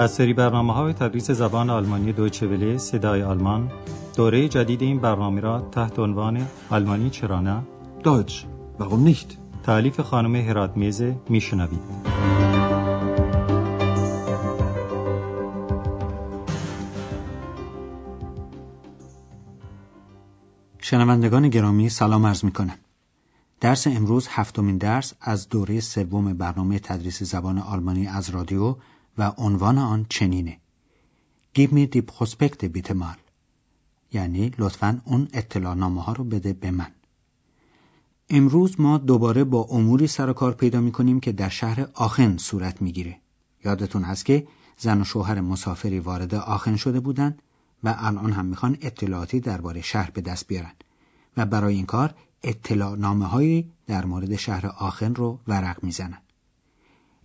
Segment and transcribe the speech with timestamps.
[0.00, 3.70] از سری برنامه های تدریس زبان آلمانی دویچه وله صدای آلمان
[4.16, 7.62] دوره جدید این برنامه را تحت عنوان آلمانی چرا نه؟
[8.04, 8.32] Deutsch.
[8.78, 9.36] Warum nicht?
[9.62, 11.80] تعلیف خانم هرات میزه میشنوید
[20.78, 22.78] شنوندگان گرامی سلام عرض می کنم.
[23.60, 28.76] درس امروز هفتمین درس از دوره سوم برنامه تدریس زبان آلمانی از رادیو
[29.18, 30.56] و عنوان آن چنینه.
[31.54, 33.18] Gib mir die Prospekte bitte mal
[34.12, 36.90] یعنی لطفا اون اطلاع نامه ها رو بده به من.
[38.30, 42.36] امروز ما دوباره با اموری سر و کار پیدا می کنیم که در شهر آخن
[42.36, 43.16] صورت می‌گیره.
[43.64, 44.46] یادتون هست که
[44.78, 47.42] زن و شوهر مسافری وارد آخن شده بودند
[47.84, 50.72] و الان هم می‌خوان اطلاعاتی درباره شهر به دست بیارن
[51.36, 56.18] و برای این کار اطلاع نامه هایی در مورد شهر آخن رو ورق می‌زنن.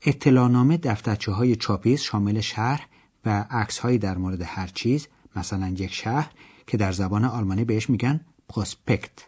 [0.06, 2.88] اطلاعنامه دفترچه های چاپیز شامل شهر
[3.25, 6.31] و عکس در مورد هر چیز مثلا یک شهر
[6.67, 9.28] که در زبان آلمانی بهش میگن پروسپکت.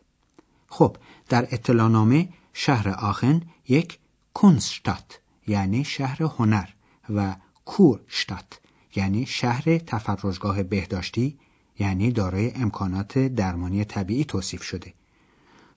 [0.67, 0.97] خب
[1.30, 4.00] در اطلاعنامه شهر آخن یک
[4.34, 6.67] کنستات یعنی شهر هنر
[7.09, 8.59] و کورشتات
[8.95, 11.38] یعنی شهر تفرجگاه بهداشتی
[11.80, 14.94] یعنی دارای امکانات درمانی طبیعی توصیف شده.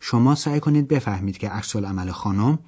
[0.01, 2.59] شما سعی کنید بفهمید که عکس عمل خانم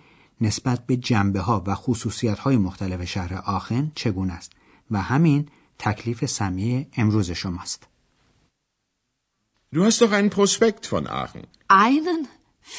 [0.43, 4.53] نسبت به جنبه ها و خصوصیت های مختلف شهر آخن چگونه است
[4.91, 5.49] و همین
[5.79, 7.87] تکلیف سمیه امروز شماست.
[9.75, 11.45] Du hast doch einen Prospekt von Aachen.
[11.69, 12.21] Einen?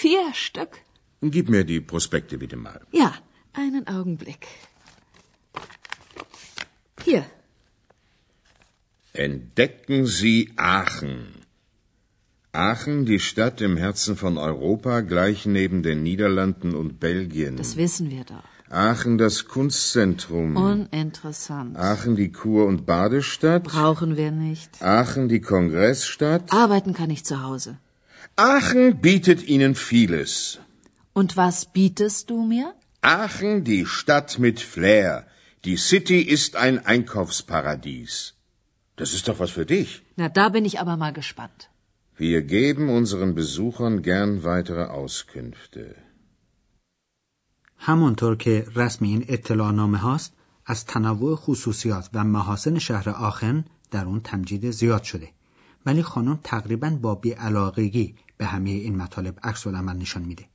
[0.02, 0.74] Vier Stück?
[1.36, 2.80] Gib mir die Prospekte bitte mal.
[2.92, 3.12] Ja,
[3.54, 4.44] einen Augenblick.
[7.06, 7.26] Hier.
[9.14, 11.43] Entdecken Sie Aachen.
[12.56, 17.58] Aachen, die Stadt im Herzen von Europa, gleich neben den Niederlanden und Belgien.
[17.58, 18.44] Das wissen wir doch.
[18.70, 20.56] Aachen, das Kunstzentrum.
[20.56, 21.76] Uninteressant.
[21.76, 23.64] Aachen, die Kur- und Badestadt.
[23.64, 24.70] Brauchen wir nicht.
[24.84, 26.54] Aachen, die Kongressstadt.
[26.54, 27.78] Arbeiten kann ich zu Hause.
[28.36, 30.60] Aachen bietet Ihnen vieles.
[31.14, 32.76] Und was bietest du mir?
[33.02, 35.26] Aachen, die Stadt mit Flair.
[35.66, 38.36] Die City ist ein Einkaufsparadies.
[38.96, 40.04] Das ist doch was für dich.
[40.18, 41.70] Na, da bin ich aber mal gespannt.
[42.18, 45.96] Wir geben unseren Besuchern gern weitere Auskünfte.
[47.78, 50.34] همانطور که رسم این اطلاعنامه هاست
[50.66, 55.30] از تنوع خصوصیات و محاسن شهر آخن در اون تمجید زیاد شده.
[55.86, 60.46] ولی خانم تقریبا با بیعلاقگی به همه این مطالب عکس العمل نشان میده.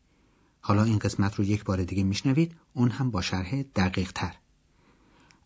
[0.60, 4.34] حالا این قسمت رو یک بار دیگه میشنوید اون هم با شرح دقیق تر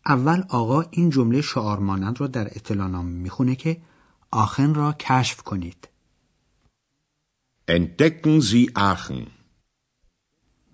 [0.06, 3.80] اول آقا این جمله شعار مانند رو در اطلاعنامه می‌خونه که
[4.30, 5.88] آخن را کشف کنید.
[7.66, 9.26] Entdecken Sie Aachen.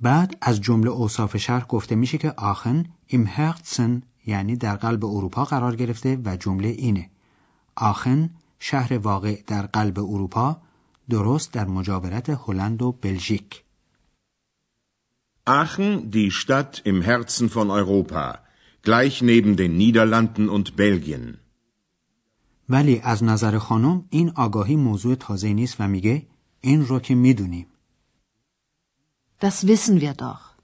[0.01, 5.45] بعد از جمله اوصاف شهر گفته میشه که آخن im Herzen یعنی در قلب اروپا
[5.45, 7.11] قرار گرفته و جمله اینه
[7.77, 10.63] آخن شهر واقع در قلب اروپا
[11.11, 13.65] درست در مجاورت هلند و بلژیک
[15.47, 18.39] Aachen, die Stadt im Herzen von Europa,
[18.83, 21.39] gleich neben den Niederlanden und Belgien.
[22.69, 26.27] ولی از نظر خانم این آگاهی موضوع تازه نیست و میگه
[26.61, 27.67] این رو که می‌دونیم
[29.41, 30.59] Das wissen wir doch.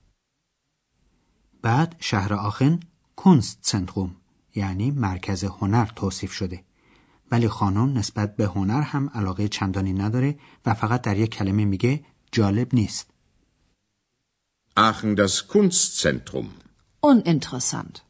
[1.61, 2.79] بعد شهر آخن
[3.15, 4.15] کنست سنتروم
[4.55, 6.63] یعنی مرکز هنر توصیف شده
[7.31, 12.05] ولی خانم نسبت به هنر هم علاقه چندانی نداره و فقط در یک کلمه میگه
[12.31, 13.09] جالب نیست
[14.77, 16.47] Aachen, das Kunstzentrum.
[17.01, 18.01] Uninteressant.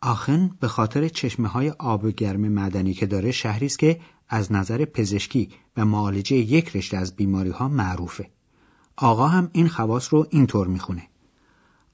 [0.00, 4.84] آخن به خاطر چشمه های آب گرم معدنی که داره شهری است که از نظر
[4.84, 8.30] پزشکی و معالجه یک رشته از بیماری ها معروفه.
[8.96, 11.02] آقا هم این خواص رو اینطور می‌خونه.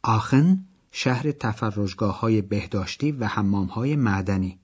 [0.02, 4.58] آخن شهر تفرجگاه های بهداشتی و حمام های معدنی.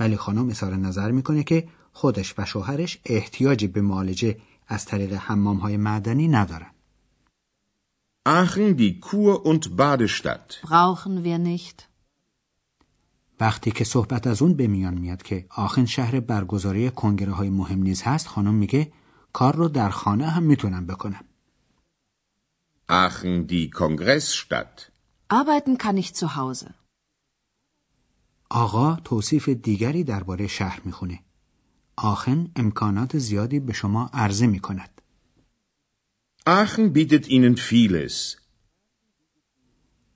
[0.00, 5.56] ولی خانم اظهار نظر می‌کنه که خودش و شوهرش احتیاجی به معالجه از طریق حمام
[5.56, 6.70] های معدنی ندارن.
[8.26, 10.60] Aachen, die Kur- und Badestadt.
[10.62, 11.88] Brauchen wir nicht.
[13.40, 17.82] وقتی که صحبت از اون به میان میاد که آخن شهر برگزاری کنگره های مهم
[17.82, 18.92] نیز هست خانم میگه
[19.32, 21.24] کار رو در خانه هم می‌تونم بکنم.
[22.88, 24.92] Aachen, die Kongressstadt.
[25.28, 26.70] Arbeiten kann ich zu Hause.
[28.50, 31.20] آقا توصیف دیگری درباره شهر می‌خونه.
[31.96, 35.00] آخن امکانات زیادی به شما عرضه می کند.
[36.46, 38.36] Aachen bietet Ihnen vieles.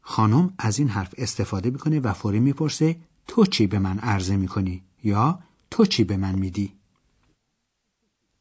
[0.00, 4.82] خانم از این حرف استفاده می‌کنه و فوری می‌پرسه تو چی به من عرضه می‌کنی
[5.04, 5.38] یا
[5.70, 6.72] تو چی به من میدی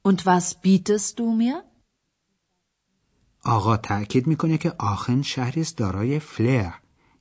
[0.07, 1.63] Und was bietest du mir?
[3.43, 6.73] آقا تأکید می‌کنه که آخن شهری است دارای فلر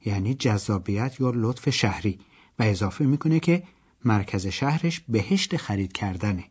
[0.04, 2.20] یعنی جذابیت یا لطف شهری
[2.58, 3.62] و اضافه می‌کنه که
[4.04, 6.44] مرکز شهرش بهشت خرید کردنه.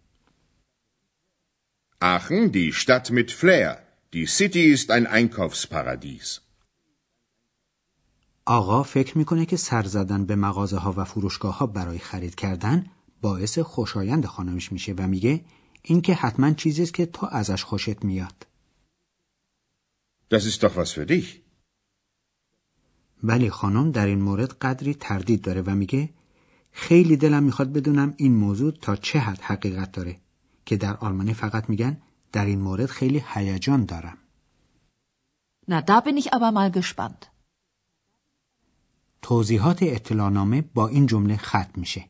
[2.02, 3.78] Aachen, die Stadt mit Flair.
[4.14, 6.47] Die City ist ein Einkaufsparadies.
[8.50, 12.86] آقا فکر می‌کنه که سر زدن به مغازه ها و فروشگاه ها برای خرید کردن
[13.22, 15.46] باعث خوشایند خانمش میشه و میگه
[15.82, 18.48] این که حتما چیزی است که تو ازش خوشت میاد.
[20.34, 21.42] Das ist doch was für dich.
[23.24, 26.10] ولی خانم در این مورد قدری تردید داره و میگه
[26.72, 30.18] خیلی دلم می‌خواد بدونم این موضوع تا چه حد حقیقت داره
[30.66, 32.02] که در آلمانی فقط میگن
[32.32, 34.18] در این مورد خیلی هیجان دارم.
[35.72, 37.37] Na, da bin ich aber mal gespannt.
[39.22, 42.06] توضیحات اطلاعنامه با این جمله ختم میشه.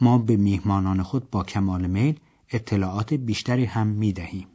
[0.00, 2.20] ما به میهمانان خود با کمال میل
[2.50, 4.46] اطلاعات بیشتری هم می‌دهیم.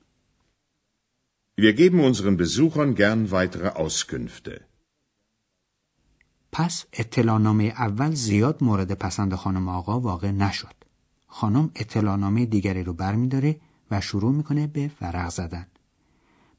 [1.62, 4.62] Wir geben unseren Besuchern gern weitere Auskünfte.
[6.52, 10.74] پس اطلاعنامه اول زیاد مورد پسند خانم آقا واقع نشد.
[11.28, 13.60] خانم اطلاعنامه دیگری رو برمیداره
[13.92, 15.68] و شروع می‌کنه به ورق زدن.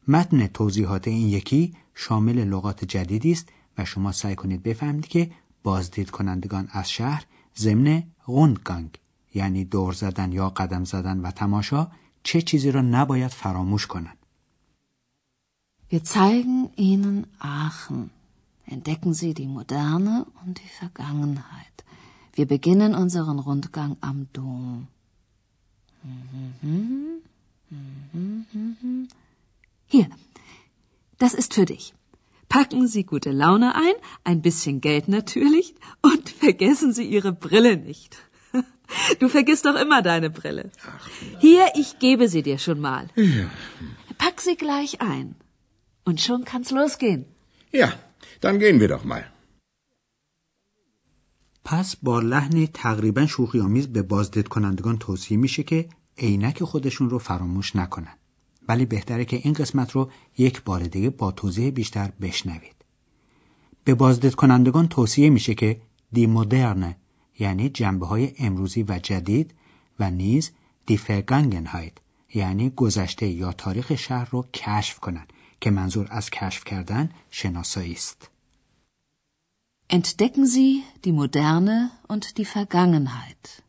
[0.09, 5.31] متن توضیحات این یکی شامل لغات جدیدی است و شما سعی کنید بفهمید که
[5.63, 7.25] بازدید کنندگان از شهر
[7.57, 8.99] ضمن غوندگانگ
[9.35, 11.89] یعنی دور زدن یا قدم زدن و تماشا
[12.23, 14.19] چه چیزی را نباید فراموش کنند.
[15.91, 18.11] Wir zeigen Ihnen Aachen.
[18.67, 21.77] Entdecken Sie die Moderne und die Vergangenheit.
[22.37, 24.89] Wir beginnen unseren Rundgang am Dom.
[29.87, 30.09] Hier,
[31.19, 31.95] das ist für dich.
[32.50, 35.68] Packen Sie gute Laune ein, ein bisschen Geld natürlich
[36.02, 38.12] und vergessen Sie Ihre Brille nicht.
[39.20, 40.66] Du vergisst doch immer deine Brille.
[41.40, 43.08] Hier, ich gebe sie dir schon mal.
[44.18, 45.36] Pack sie gleich ein.
[46.06, 47.26] Und schon kann's losgehen.
[47.72, 47.94] Ja,
[48.42, 49.24] dann gehen wir doch mal.
[51.66, 57.20] پس با لحنی تقریبا شوخی آمیز به بازدید کنندگان توصیه میشه که عینک خودشون رو
[57.20, 58.18] فراموش نکنن.
[58.69, 62.75] ولی بهتره که این قسمت رو یک بار دیگه با توضیح بیشتر بشنوید.
[63.85, 65.81] به بازدید کنندگان توصیه میشه که
[66.13, 66.95] دی مدرن
[67.39, 69.55] یعنی جنبه های امروزی و جدید
[70.01, 70.51] و نیز
[70.87, 71.93] دی فرگانگنهایت
[72.35, 78.31] یعنی گذشته یا تاریخ شهر رو کشف کنند که منظور از کشف کردن شناسایی است.
[79.91, 83.63] Entdecken Sie die Moderne und die Vergangenheit.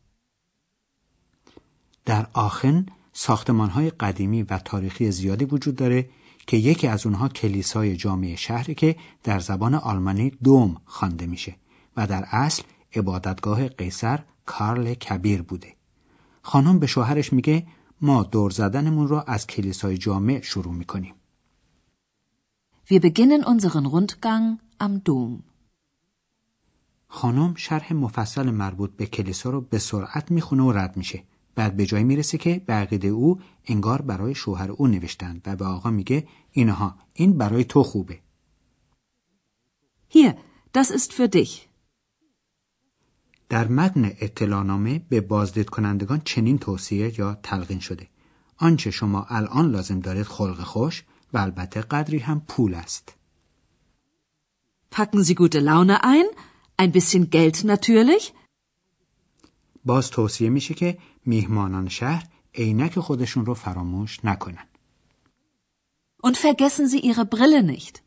[2.06, 6.08] در آخن ساختمان های قدیمی و تاریخی زیادی وجود داره
[6.46, 11.56] که یکی از اونها کلیسای جامعه شهری که در زبان آلمانی دوم خوانده میشه
[11.96, 12.62] و در اصل
[12.94, 15.74] عبادتگاه قیصر کارل کبیر بوده.
[16.42, 17.66] خانم به شوهرش میگه
[18.00, 21.14] ما دور زدنمون رو از کلیسای جامع شروع می‌کنیم.
[22.90, 24.46] Wir beginnen unseren Rundgang
[24.80, 25.42] am Dom.
[27.08, 31.24] خانم شرح مفصل مربوط به کلیسا رو به سرعت می‌خونه و رد میشه.
[31.60, 35.64] بعد به جایی می‌رسه که به عقیده او انگار برای شوهر او نوشتند و به
[35.64, 38.18] آقا میگه اینها این برای تو خوبه.
[40.14, 40.32] Hier,
[40.78, 41.68] das ist für dich.
[43.48, 48.08] در متن اطلاعنامه به بازدید کنندگان چنین توصیه یا تلقین شده.
[48.56, 53.14] آنچه شما الان لازم دارید خلق خوش و البته قدری هم پول است.
[54.94, 56.26] Packen Sie gute Laune ein,
[56.78, 58.32] ein bisschen Geld natürlich.
[59.84, 64.66] باز توصیه میشه که میهمانان شهر عینک خودشون رو فراموش نکنن.
[66.22, 68.02] Und vergessen Sie Ihre Brille nicht.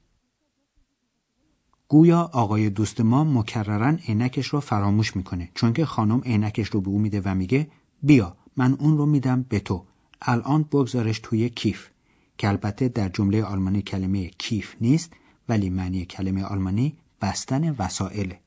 [1.88, 6.90] گویا آقای دوست ما مکررن عینکش رو فراموش می‌کنه چون که خانم عینکش رو به
[6.90, 7.68] او میده و میگه
[8.04, 9.86] بیا من اون رو میدم به تو
[10.22, 11.90] الان بگذارش توی کیف
[12.38, 15.14] که البته در جمله آلمانی کلمه کیف نیست
[15.50, 18.40] ولی معنی کلمه آلمانی بستن وسائله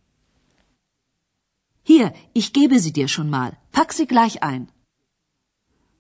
[1.91, 2.07] Hier,
[2.41, 3.51] ich gebe sie dir schon mal.
[3.77, 4.67] Pack sie gleich ein.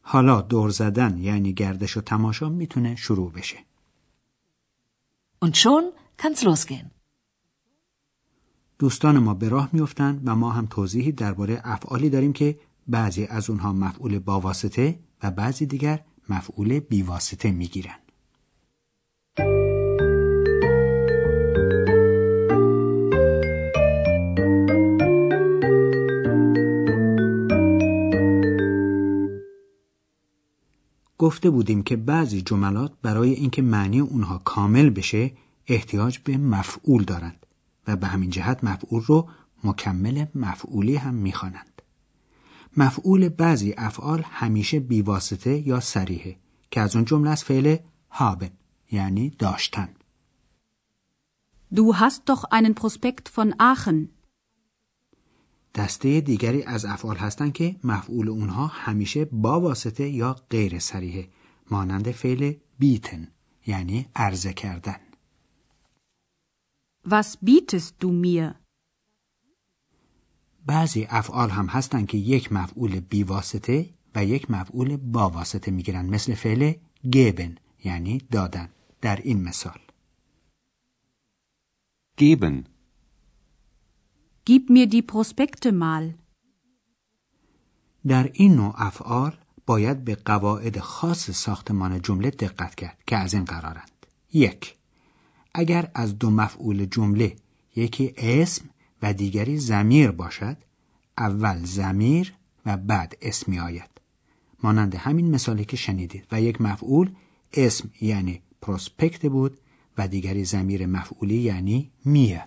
[0.02, 3.56] حالا دور زدن یعنی گردش و تماشا می‌تونه شروع بشه
[5.44, 5.84] Und schon
[6.18, 6.90] kann's losgehen.
[8.78, 13.50] دوستان ما به راه میفتند و ما هم توضیحی درباره افعالی داریم که بعضی از
[13.50, 17.98] اونها مفعول با واسطه و بعضی دیگر مفعول بی واسطه می‌گیرن.
[31.18, 35.32] گفته بودیم که بعضی جملات برای اینکه معنی اونها کامل بشه
[35.66, 37.46] احتیاج به مفعول دارند
[37.86, 39.28] و به همین جهت مفعول رو
[39.64, 41.82] مکمل مفعولی هم می‌خوانند.
[42.76, 46.36] مفعول بعضی افعال همیشه بیواسطه یا سریحه
[46.70, 47.76] که از اون جمله از فعل
[48.10, 48.50] هابن
[48.92, 49.88] یعنی داشتن.
[51.74, 54.15] Du hast doch einen Prospekt von Aachen.
[55.76, 61.28] دسته دیگری از افعال هستند که مفعول اونها همیشه با واسطه یا غیر سریحه
[61.70, 63.28] مانند فعل بیتن
[63.66, 64.96] یعنی عرضه کردن
[67.08, 68.54] Was bietest du mir?
[70.66, 76.06] بعضی افعال هم هستند که یک مفعول بی واسطه و یک مفعول با واسطه می‌گیرن
[76.06, 76.72] مثل فعل
[77.12, 77.54] گبن
[77.84, 78.68] یعنی دادن
[79.00, 79.78] در این مثال
[82.16, 82.75] Geben.
[84.48, 86.14] Gib mir die Prospekte mal.
[88.06, 89.36] در این نوع افعال
[89.66, 94.06] باید به قواعد خاص ساختمان جمله دقت کرد که از این قرارند.
[94.32, 94.74] یک
[95.54, 97.36] اگر از دو مفعول جمله
[97.76, 98.64] یکی اسم
[99.02, 100.56] و دیگری زمیر باشد
[101.18, 102.34] اول زمیر
[102.66, 103.90] و بعد اسمی آید.
[104.62, 107.10] مانند همین مثالی که شنیدید و یک مفعول
[107.52, 109.58] اسم یعنی پروسپکت بود
[109.98, 112.44] و دیگری زمیر مفعولی یعنی میه.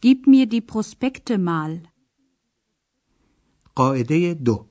[0.00, 1.88] Gib mir die Prospekte mal.
[3.74, 4.66] قاعده دو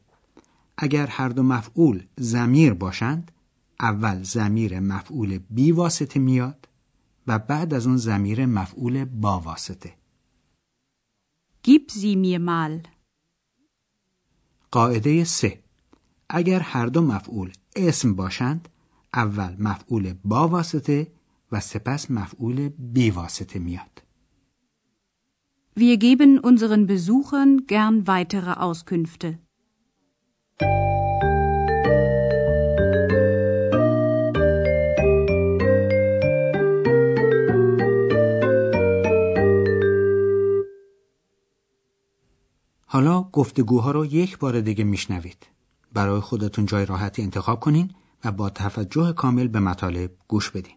[0.77, 3.31] اگر هر دو مفعول زمیر باشند
[3.79, 6.67] اول زمیر مفعول بی واسطه میاد
[7.27, 9.93] و بعد از اون زمیر مفعول با واسطه
[11.67, 12.87] Gib sie mir mal.
[14.71, 15.63] قاعده سه
[16.29, 18.69] اگر هر دو مفعول اسم باشند
[19.13, 21.11] اول مفعول با واسطه
[21.51, 24.04] و سپس مفعول بی واسطه میاد
[25.77, 29.39] Wir geben unseren Besuchern gern weitere Auskünfte.
[42.85, 45.47] حالا گفتگوها رو یک بار دیگه میشنوید
[45.93, 47.91] برای خودتون جای راحتی انتخاب کنین
[48.25, 50.75] و با توجه کامل به مطالب گوش بدین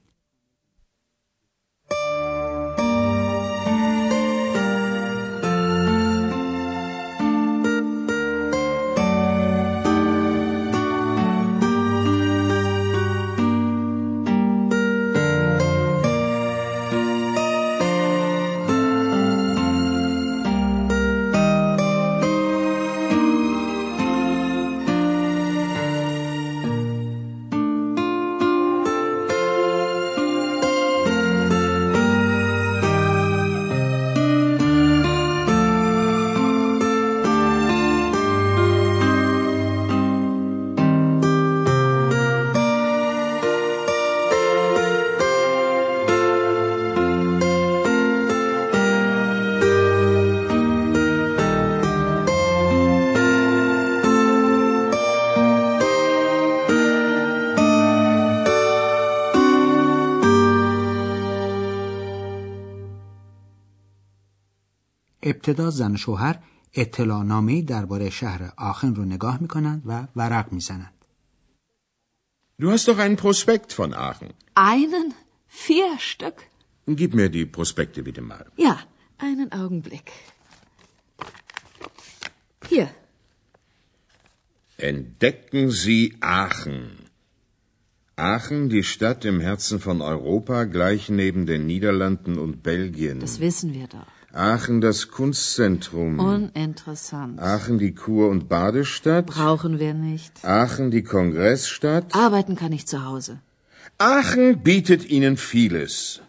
[65.47, 66.39] ابتدا زن و شوهر
[66.73, 70.93] اطلاع درباره شهر آخن رو نگاه میکنند و ورق میزنند.
[72.59, 74.29] Du hast doch einen Prospekt von Aachen.
[74.55, 75.07] Einen?
[75.47, 76.37] Vier Stück?
[76.99, 78.45] Gib mir die Prospekte bitte mal.
[78.57, 78.75] Ja,
[79.17, 80.11] einen Augenblick.
[82.69, 82.89] Hier.
[84.77, 86.79] Entdecken Sie Aachen.
[88.15, 93.19] Aachen, die Stadt im Herzen von Europa, gleich neben den Niederlanden und Belgien.
[93.19, 94.16] Das wissen wir doch.
[94.38, 96.20] Aachen das Kunstzentrum.
[96.20, 97.40] Uninteressant.
[97.40, 99.26] Aachen die Kur- und Badestadt.
[99.26, 100.44] Brauchen wir nicht.
[100.44, 102.14] Aachen die Kongressstadt.
[102.14, 103.40] Arbeiten kann ich zu Hause.
[103.98, 106.20] Aachen bietet Ihnen vieles.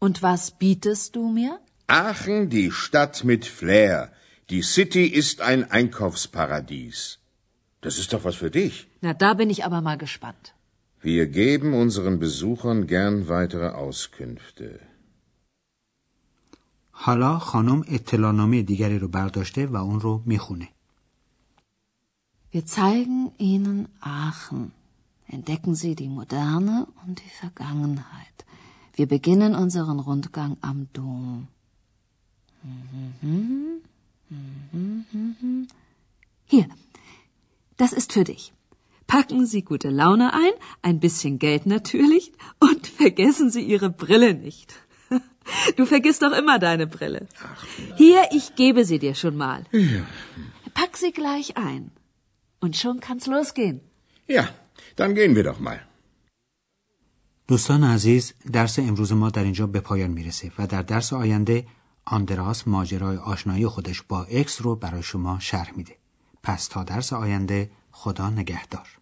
[0.00, 1.60] Und was bietest du mir?
[1.86, 4.10] Aachen die Stadt mit Flair.
[4.50, 7.20] Die City ist ein Einkaufsparadies.
[7.80, 8.88] Das ist doch was für dich.
[9.02, 10.54] Na, da bin ich aber mal gespannt.
[11.00, 14.80] Wir geben unseren Besuchern gern weitere Auskünfte.
[17.01, 20.69] حالا خانم اطلاعنامه دیگری رو برداشته و اون رو میخونه.
[22.53, 24.71] Wir zeigen Ihnen Aachen.
[25.27, 28.37] Entdecken Sie die Moderne und die Vergangenheit.
[28.97, 31.47] Wir beginnen unseren Rundgang am Dom.
[36.45, 36.67] Hier,
[37.77, 38.53] das ist für dich.
[39.05, 44.69] Packen Sie gute Laune ein, ein bisschen Geld natürlich und vergessen Sie Ihre Brille nicht.
[45.76, 47.26] Du vergisst doch immer deine Brille.
[47.96, 49.60] Hier, ich gebe sie dir schon mal.
[50.74, 51.90] Pack sie gleich ein.
[52.60, 53.80] Und schon kann's losgehen.
[54.36, 54.44] Ja,
[54.96, 55.80] dann gehen wir doch mal.
[57.48, 61.66] دوستان عزیز درس امروز ما در اینجا به پایان می‌رسه و در درس آینده
[62.04, 65.96] آندراس ماجرای آشنایی خودش با اکس رو برای شما شرح میده.
[66.42, 69.01] پس تا درس آینده خدا نگهدار.